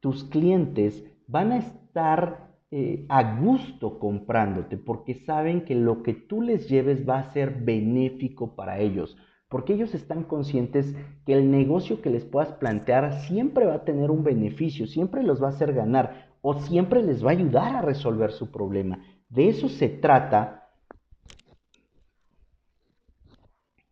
tus 0.00 0.24
clientes 0.24 1.02
van 1.26 1.52
a 1.52 1.56
estar 1.56 2.50
eh, 2.70 3.06
a 3.08 3.40
gusto 3.40 3.98
comprándote 3.98 4.76
porque 4.76 5.14
saben 5.14 5.64
que 5.64 5.74
lo 5.74 6.02
que 6.02 6.12
tú 6.12 6.42
les 6.42 6.68
lleves 6.68 7.08
va 7.08 7.20
a 7.20 7.32
ser 7.32 7.54
benéfico 7.64 8.54
para 8.54 8.80
ellos, 8.80 9.16
porque 9.50 9.74
ellos 9.74 9.92
están 9.92 10.24
conscientes 10.24 10.96
que 11.26 11.34
el 11.34 11.50
negocio 11.50 12.00
que 12.00 12.08
les 12.08 12.24
puedas 12.24 12.52
plantear 12.52 13.20
siempre 13.26 13.66
va 13.66 13.74
a 13.74 13.84
tener 13.84 14.10
un 14.10 14.24
beneficio, 14.24 14.86
siempre 14.86 15.22
los 15.22 15.42
va 15.42 15.48
a 15.48 15.50
hacer 15.50 15.74
ganar 15.74 16.30
o 16.40 16.54
siempre 16.54 17.02
les 17.02 17.22
va 17.22 17.28
a 17.28 17.32
ayudar 17.32 17.76
a 17.76 17.82
resolver 17.82 18.32
su 18.32 18.50
problema. 18.50 19.04
De 19.28 19.48
eso 19.50 19.68
se 19.68 19.90
trata. 19.90 20.70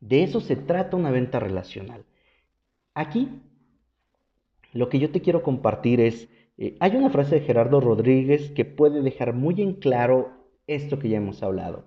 De 0.00 0.22
eso 0.22 0.40
se 0.40 0.56
trata 0.56 0.96
una 0.96 1.10
venta 1.10 1.38
relacional. 1.38 2.06
Aquí 2.94 3.42
lo 4.72 4.88
que 4.88 4.98
yo 4.98 5.10
te 5.10 5.20
quiero 5.20 5.42
compartir 5.42 6.00
es 6.00 6.30
Eh, 6.60 6.76
hay 6.80 6.96
una 6.96 7.10
frase 7.10 7.36
de 7.36 7.42
Gerardo 7.42 7.80
Rodríguez 7.80 8.50
que 8.50 8.64
puede 8.64 9.00
dejar 9.00 9.32
muy 9.32 9.62
en 9.62 9.74
claro 9.74 10.32
esto 10.66 10.98
que 10.98 11.08
ya 11.08 11.18
hemos 11.18 11.42
hablado. 11.44 11.84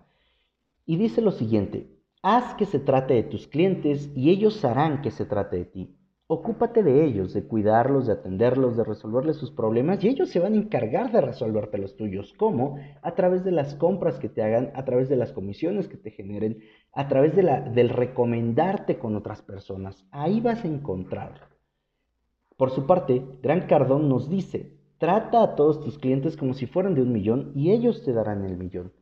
Y 0.85 0.95
dice 0.95 1.21
lo 1.21 1.31
siguiente, 1.31 1.87
haz 2.21 2.53
que 2.55 2.65
se 2.65 2.79
trate 2.79 3.15
de 3.15 3.23
tus 3.23 3.47
clientes 3.47 4.11
y 4.15 4.29
ellos 4.29 4.63
harán 4.63 5.01
que 5.01 5.11
se 5.11 5.25
trate 5.25 5.57
de 5.57 5.65
ti. 5.65 5.97
Ocúpate 6.27 6.81
de 6.81 7.03
ellos, 7.03 7.33
de 7.33 7.43
cuidarlos, 7.43 8.07
de 8.07 8.13
atenderlos, 8.13 8.77
de 8.77 8.85
resolverles 8.85 9.35
sus 9.35 9.51
problemas 9.51 10.01
y 10.01 10.07
ellos 10.07 10.29
se 10.29 10.39
van 10.39 10.53
a 10.53 10.57
encargar 10.57 11.11
de 11.11 11.19
resolverte 11.19 11.77
los 11.77 11.97
tuyos. 11.97 12.33
¿Cómo? 12.37 12.77
A 13.01 13.15
través 13.15 13.43
de 13.43 13.51
las 13.51 13.75
compras 13.75 14.17
que 14.17 14.29
te 14.29 14.41
hagan, 14.41 14.71
a 14.73 14.85
través 14.85 15.09
de 15.09 15.17
las 15.17 15.33
comisiones 15.33 15.89
que 15.89 15.97
te 15.97 16.11
generen, 16.11 16.59
a 16.93 17.09
través 17.09 17.35
de 17.35 17.43
la, 17.43 17.59
del 17.59 17.89
recomendarte 17.89 18.97
con 18.97 19.17
otras 19.17 19.41
personas. 19.41 20.05
Ahí 20.11 20.39
vas 20.39 20.63
a 20.63 20.69
encontrarlo. 20.69 21.47
Por 22.55 22.69
su 22.71 22.85
parte, 22.85 23.25
Gran 23.41 23.67
Cardón 23.67 24.07
nos 24.07 24.29
dice, 24.29 24.77
trata 24.99 25.43
a 25.43 25.55
todos 25.55 25.81
tus 25.81 25.97
clientes 25.97 26.37
como 26.37 26.53
si 26.53 26.65
fueran 26.65 26.95
de 26.95 27.01
un 27.01 27.11
millón 27.11 27.51
y 27.55 27.71
ellos 27.71 28.05
te 28.05 28.13
darán 28.13 28.45
el 28.45 28.55
millón. 28.55 28.93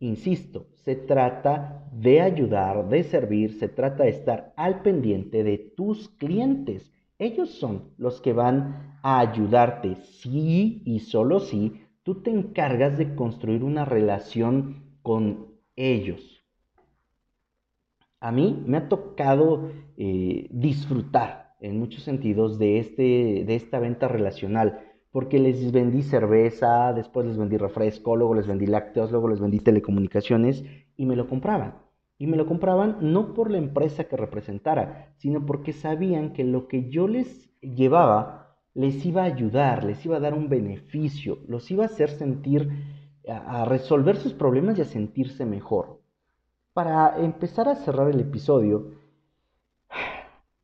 Insisto, 0.00 0.66
se 0.76 0.96
trata 0.96 1.86
de 1.92 2.22
ayudar, 2.22 2.88
de 2.88 3.02
servir, 3.04 3.52
se 3.58 3.68
trata 3.68 4.04
de 4.04 4.10
estar 4.10 4.54
al 4.56 4.80
pendiente 4.80 5.44
de 5.44 5.58
tus 5.58 6.08
clientes. 6.08 6.90
Ellos 7.18 7.50
son 7.50 7.92
los 7.98 8.22
que 8.22 8.32
van 8.32 8.98
a 9.02 9.20
ayudarte 9.20 9.96
si 9.96 10.80
y 10.86 11.00
solo 11.00 11.38
si 11.38 11.82
tú 12.02 12.22
te 12.22 12.30
encargas 12.30 12.96
de 12.96 13.14
construir 13.14 13.62
una 13.62 13.84
relación 13.84 14.96
con 15.02 15.48
ellos. 15.76 16.42
A 18.20 18.32
mí 18.32 18.62
me 18.66 18.78
ha 18.78 18.88
tocado 18.88 19.70
eh, 19.98 20.46
disfrutar 20.50 21.56
en 21.60 21.78
muchos 21.78 22.04
sentidos 22.04 22.58
de, 22.58 22.78
este, 22.78 23.44
de 23.46 23.54
esta 23.54 23.78
venta 23.78 24.08
relacional 24.08 24.89
porque 25.12 25.38
les 25.38 25.72
vendí 25.72 26.02
cerveza, 26.02 26.92
después 26.92 27.26
les 27.26 27.36
vendí 27.36 27.56
refresco, 27.56 28.16
luego 28.16 28.34
les 28.34 28.46
vendí 28.46 28.66
lácteos, 28.66 29.10
luego 29.10 29.28
les 29.28 29.40
vendí 29.40 29.58
telecomunicaciones 29.58 30.64
y 30.96 31.06
me 31.06 31.16
lo 31.16 31.28
compraban. 31.28 31.74
Y 32.18 32.26
me 32.26 32.36
lo 32.36 32.46
compraban 32.46 32.98
no 33.00 33.32
por 33.34 33.50
la 33.50 33.58
empresa 33.58 34.04
que 34.04 34.16
representara, 34.16 35.14
sino 35.16 35.46
porque 35.46 35.72
sabían 35.72 36.32
que 36.32 36.44
lo 36.44 36.68
que 36.68 36.90
yo 36.90 37.08
les 37.08 37.50
llevaba 37.60 38.40
les 38.74 39.04
iba 39.04 39.22
a 39.22 39.26
ayudar, 39.26 39.84
les 39.84 40.04
iba 40.06 40.16
a 40.16 40.20
dar 40.20 40.34
un 40.34 40.48
beneficio, 40.48 41.38
los 41.48 41.70
iba 41.70 41.84
a 41.84 41.86
hacer 41.86 42.10
sentir, 42.10 42.68
a, 43.28 43.64
resolver 43.64 44.16
sus 44.16 44.32
problemas 44.32 44.78
y 44.78 44.82
a 44.82 44.84
sentirse 44.84 45.44
mejor. 45.44 46.00
Para 46.72 47.18
empezar 47.18 47.68
a 47.68 47.74
cerrar 47.74 48.10
el 48.10 48.20
episodio, 48.20 48.92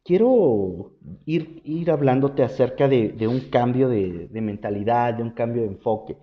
quiero 0.06 0.92
ir, 1.26 1.60
ir 1.64 1.90
hablándote 1.90 2.44
acerca 2.44 2.86
de, 2.86 3.26
un 3.26 3.40
cambio 3.50 3.88
de, 3.88 4.28
de, 4.28 4.40
mentalidad, 4.40 5.14
de 5.14 5.24
un 5.24 5.30
cambio 5.30 5.62
de 5.62 5.68
enfoque. 5.68 6.16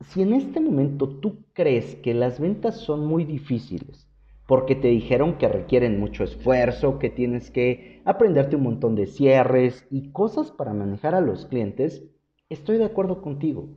Si 0.00 0.22
en 0.22 0.32
este 0.32 0.58
momento 0.58 1.08
tú 1.08 1.44
crees 1.52 1.96
que 1.96 2.14
las 2.14 2.40
ventas 2.40 2.76
son 2.80 3.04
muy 3.04 3.24
difíciles, 3.24 4.08
porque 4.46 4.74
te 4.74 4.88
dijeron 4.88 5.36
que 5.36 5.48
requieren 5.48 6.00
mucho 6.00 6.24
esfuerzo, 6.24 6.98
que 6.98 7.10
tienes 7.10 7.50
que 7.50 8.00
aprenderte 8.06 8.56
un 8.56 8.62
montón 8.62 8.94
de 8.94 9.06
cierres 9.06 9.86
y 9.90 10.10
cosas 10.10 10.50
para 10.50 10.72
manejar 10.72 11.14
a 11.14 11.20
los 11.20 11.44
clientes, 11.44 12.02
estoy 12.48 12.78
de 12.78 12.86
acuerdo 12.86 13.20
contigo. 13.20 13.68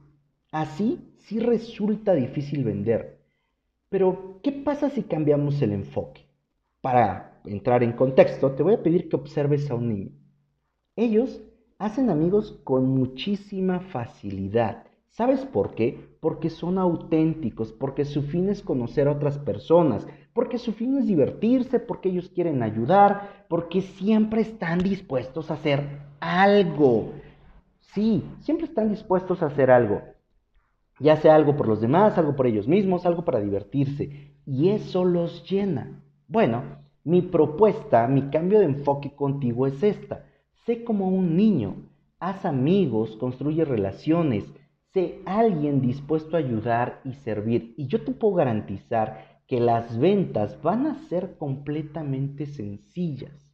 Así 0.54 1.00
sí 1.18 1.40
resulta 1.40 2.14
difícil 2.14 2.64
vender. 2.64 3.20
Pero, 3.90 4.40
¿qué 4.42 4.54
pasa 4.54 4.90
si 4.90 5.04
cambiamos 5.04 5.62
el 5.62 5.74
enfoque? 5.74 6.22
Para 6.80 7.31
entrar 7.46 7.84
en 7.84 7.94
contexto, 7.94 8.52
te 8.52 8.64
voy 8.64 8.74
a 8.74 8.84
pedir 8.84 9.10
que 9.10 9.16
observes 9.16 9.70
a 9.70 9.76
un 9.76 9.90
niño. 9.90 10.12
Ellos 10.96 11.42
hacen 11.78 12.10
amigos 12.10 12.60
con 12.64 12.88
muchísima 12.88 13.80
facilidad. 13.80 14.84
¿Sabes 15.10 15.46
por 15.46 15.76
qué? 15.76 16.16
Porque 16.22 16.50
son 16.50 16.78
auténticos, 16.78 17.74
porque 17.74 18.06
su 18.06 18.22
fin 18.24 18.50
es 18.50 18.62
conocer 18.62 19.08
a 19.08 19.12
otras 19.12 19.38
personas, 19.40 20.08
porque 20.34 20.58
su 20.58 20.74
fin 20.74 20.98
es 20.98 21.08
divertirse, 21.08 21.80
porque 21.80 22.10
ellos 22.10 22.30
quieren 22.30 22.64
ayudar, 22.64 23.46
porque 23.50 23.82
siempre 23.82 24.42
están 24.42 24.80
dispuestos 24.80 25.52
a 25.52 25.56
hacer 25.56 26.02
algo. 26.20 27.12
Sí, 27.94 28.24
siempre 28.40 28.68
están 28.68 28.90
dispuestos 28.90 29.44
a 29.44 29.48
hacer 29.48 29.70
algo. 29.70 30.02
Ya 31.00 31.18
sea 31.18 31.36
algo 31.36 31.58
por 31.58 31.68
los 31.68 31.82
demás, 31.82 32.18
algo 32.18 32.36
por 32.36 32.48
ellos 32.48 32.68
mismos, 32.68 33.06
algo 33.06 33.26
para 33.26 33.42
divertirse. 33.42 34.36
Y 34.46 34.70
eso 34.70 35.04
los 35.04 35.44
llena. 35.50 36.04
Bueno, 36.28 36.64
mi 37.04 37.22
propuesta, 37.22 38.08
mi 38.08 38.30
cambio 38.30 38.60
de 38.60 38.66
enfoque 38.66 39.16
contigo 39.16 39.66
es 39.66 39.82
esta. 39.82 40.26
Sé 40.66 40.84
como 40.84 41.08
un 41.08 41.36
niño, 41.36 41.90
haz 42.20 42.46
amigos, 42.46 43.16
construye 43.18 43.66
relaciones, 43.66 44.46
sé 44.94 45.22
alguien 45.26 45.82
dispuesto 45.82 46.36
a 46.36 46.40
ayudar 46.40 47.02
y 47.04 47.14
servir. 47.14 47.74
Y 47.78 47.88
yo 47.88 48.04
te 48.04 48.12
puedo 48.12 48.36
garantizar 48.36 49.42
que 49.48 49.60
las 49.60 49.98
ventas 49.98 50.62
van 50.62 50.86
a 50.86 51.00
ser 51.08 51.38
completamente 51.38 52.46
sencillas. 52.46 53.52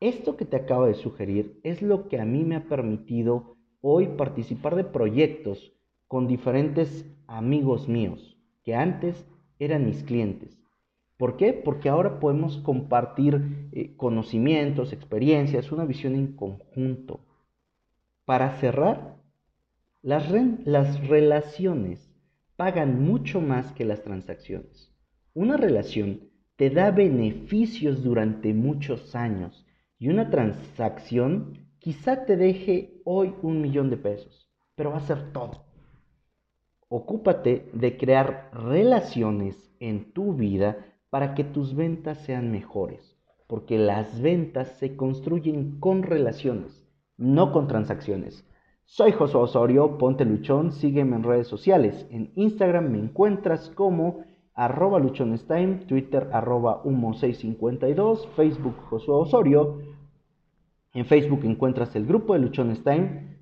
Esto 0.00 0.36
que 0.36 0.44
te 0.44 0.56
acabo 0.56 0.84
de 0.84 0.94
sugerir 0.94 1.60
es 1.62 1.80
lo 1.80 2.08
que 2.08 2.20
a 2.20 2.24
mí 2.26 2.44
me 2.44 2.56
ha 2.56 2.68
permitido 2.68 3.56
hoy 3.80 4.08
participar 4.08 4.76
de 4.76 4.84
proyectos 4.84 5.72
con 6.08 6.26
diferentes 6.26 7.10
amigos 7.26 7.88
míos 7.88 8.36
que 8.62 8.74
antes 8.74 9.26
eran 9.58 9.86
mis 9.86 10.02
clientes 10.02 10.63
¿Por 11.24 11.38
qué? 11.38 11.54
Porque 11.54 11.88
ahora 11.88 12.20
podemos 12.20 12.58
compartir 12.58 13.70
eh, 13.72 13.96
conocimientos, 13.96 14.92
experiencias, 14.92 15.72
una 15.72 15.86
visión 15.86 16.14
en 16.16 16.36
conjunto. 16.36 17.20
Para 18.26 18.58
cerrar, 18.58 19.16
las, 20.02 20.30
las 20.66 21.08
relaciones 21.08 22.12
pagan 22.56 23.02
mucho 23.02 23.40
más 23.40 23.72
que 23.72 23.86
las 23.86 24.02
transacciones. 24.02 24.92
Una 25.32 25.56
relación 25.56 26.28
te 26.56 26.68
da 26.68 26.90
beneficios 26.90 28.04
durante 28.04 28.52
muchos 28.52 29.16
años 29.16 29.64
y 29.98 30.10
una 30.10 30.28
transacción 30.28 31.70
quizá 31.78 32.26
te 32.26 32.36
deje 32.36 33.00
hoy 33.06 33.32
un 33.40 33.62
millón 33.62 33.88
de 33.88 33.96
pesos, 33.96 34.46
pero 34.74 34.90
va 34.90 34.98
a 34.98 35.06
ser 35.06 35.32
todo. 35.32 35.64
Ocúpate 36.90 37.70
de 37.72 37.96
crear 37.96 38.50
relaciones 38.52 39.70
en 39.80 40.12
tu 40.12 40.34
vida 40.34 40.90
para 41.14 41.36
que 41.36 41.44
tus 41.44 41.76
ventas 41.76 42.18
sean 42.24 42.50
mejores, 42.50 43.16
porque 43.46 43.78
las 43.78 44.20
ventas 44.20 44.66
se 44.80 44.96
construyen 44.96 45.78
con 45.78 46.02
relaciones, 46.02 46.84
no 47.16 47.52
con 47.52 47.68
transacciones. 47.68 48.44
Soy 48.82 49.12
Josué 49.12 49.42
Osorio, 49.42 49.96
ponte 49.96 50.24
luchón, 50.24 50.72
sígueme 50.72 51.14
en 51.14 51.22
redes 51.22 51.46
sociales. 51.46 52.04
En 52.10 52.32
Instagram 52.34 52.90
me 52.90 52.98
encuentras 52.98 53.70
como 53.76 54.24
arroba 54.54 54.98
luchonestime, 54.98 55.84
Twitter 55.86 56.30
arroba 56.32 56.82
humo652, 56.82 58.26
Facebook 58.34 58.74
Josué 58.90 59.14
Osorio. 59.14 59.82
En 60.94 61.06
Facebook 61.06 61.44
encuentras 61.44 61.94
el 61.94 62.06
grupo 62.06 62.32
de 62.32 62.40
Luchonestime, 62.40 63.38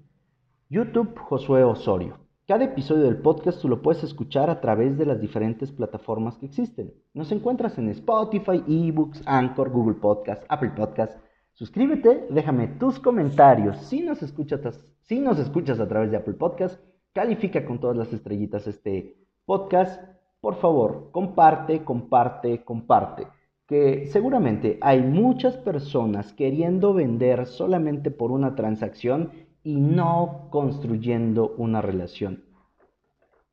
YouTube 0.69 1.19
Josué 1.19 1.65
Osorio. 1.65 2.22
Cada 2.45 2.65
episodio 2.65 3.05
del 3.05 3.19
podcast 3.19 3.63
tú 3.63 3.69
lo 3.69 3.83
puedes 3.83 4.03
escuchar 4.03 4.51
a 4.51 4.61
través 4.61 4.99
de 4.99 5.07
las 5.07 5.21
diferentes 5.21 5.71
plataformas 5.71 6.39
que 6.39 6.47
existen. 6.47 6.93
Nos 7.15 7.31
encuentras 7.31 7.79
en 7.79 7.89
Spotify, 7.91 8.65
eBooks, 8.67 9.23
Anchor, 9.27 9.71
Google 9.71 9.95
Podcast, 9.95 10.43
Apple 10.49 10.73
Podcast. 10.75 11.17
Suscríbete, 11.53 12.27
déjame 12.31 12.67
tus 12.67 12.99
comentarios. 12.99 13.77
Si 13.77 14.01
nos 14.01 14.25
escuchas, 14.25 15.79
a 15.79 15.89
través 15.89 16.11
de 16.11 16.17
Apple 16.17 16.35
Podcast, 16.35 16.81
califica 17.13 17.65
con 17.65 17.79
todas 17.79 17.97
las 17.97 18.13
estrellitas 18.13 18.67
este 18.67 19.15
podcast. 19.45 20.03
Por 20.41 20.57
favor, 20.57 21.11
comparte, 21.13 21.85
comparte, 21.85 22.65
comparte. 22.65 23.29
Que 23.69 24.09
seguramente 24.09 24.79
hay 24.81 25.01
muchas 25.01 25.57
personas 25.59 26.33
queriendo 26.33 26.93
vender 26.93 27.47
solamente 27.47 28.11
por 28.11 28.33
una 28.33 28.57
transacción 28.57 29.31
y 29.65 29.81
no 29.81 30.49
construyendo 30.51 31.55
una 31.57 31.81
relación. 31.83 32.45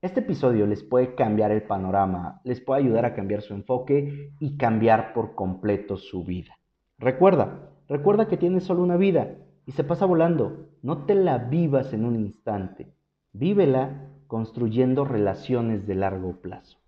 Este 0.02 0.22
episodio 0.22 0.66
les 0.66 0.82
puede 0.82 1.14
cambiar 1.16 1.52
el 1.52 1.64
panorama, 1.64 2.40
les 2.46 2.62
puede 2.62 2.82
ayudar 2.82 3.06
a 3.06 3.14
cambiar 3.14 3.42
su 3.42 3.54
enfoque 3.54 4.32
y 4.40 4.58
cambiar 4.58 5.14
por 5.14 5.36
completo 5.36 5.98
su 5.98 6.24
vida. 6.24 6.58
Recuerda, 6.98 7.70
recuerda 7.88 8.28
que 8.28 8.38
tienes 8.38 8.64
solo 8.64 8.82
una 8.82 8.98
vida 8.98 9.36
y 9.66 9.74
se 9.74 9.84
pasa 9.84 10.06
volando. 10.06 10.70
No 10.82 11.06
te 11.06 11.16
la 11.16 11.38
vivas 11.38 11.94
en 11.94 12.06
un 12.06 12.16
instante. 12.16 12.94
Vívela 13.34 14.08
construyendo 14.28 15.06
relaciones 15.06 15.86
de 15.86 15.96
largo 15.96 16.42
plazo. 16.42 16.79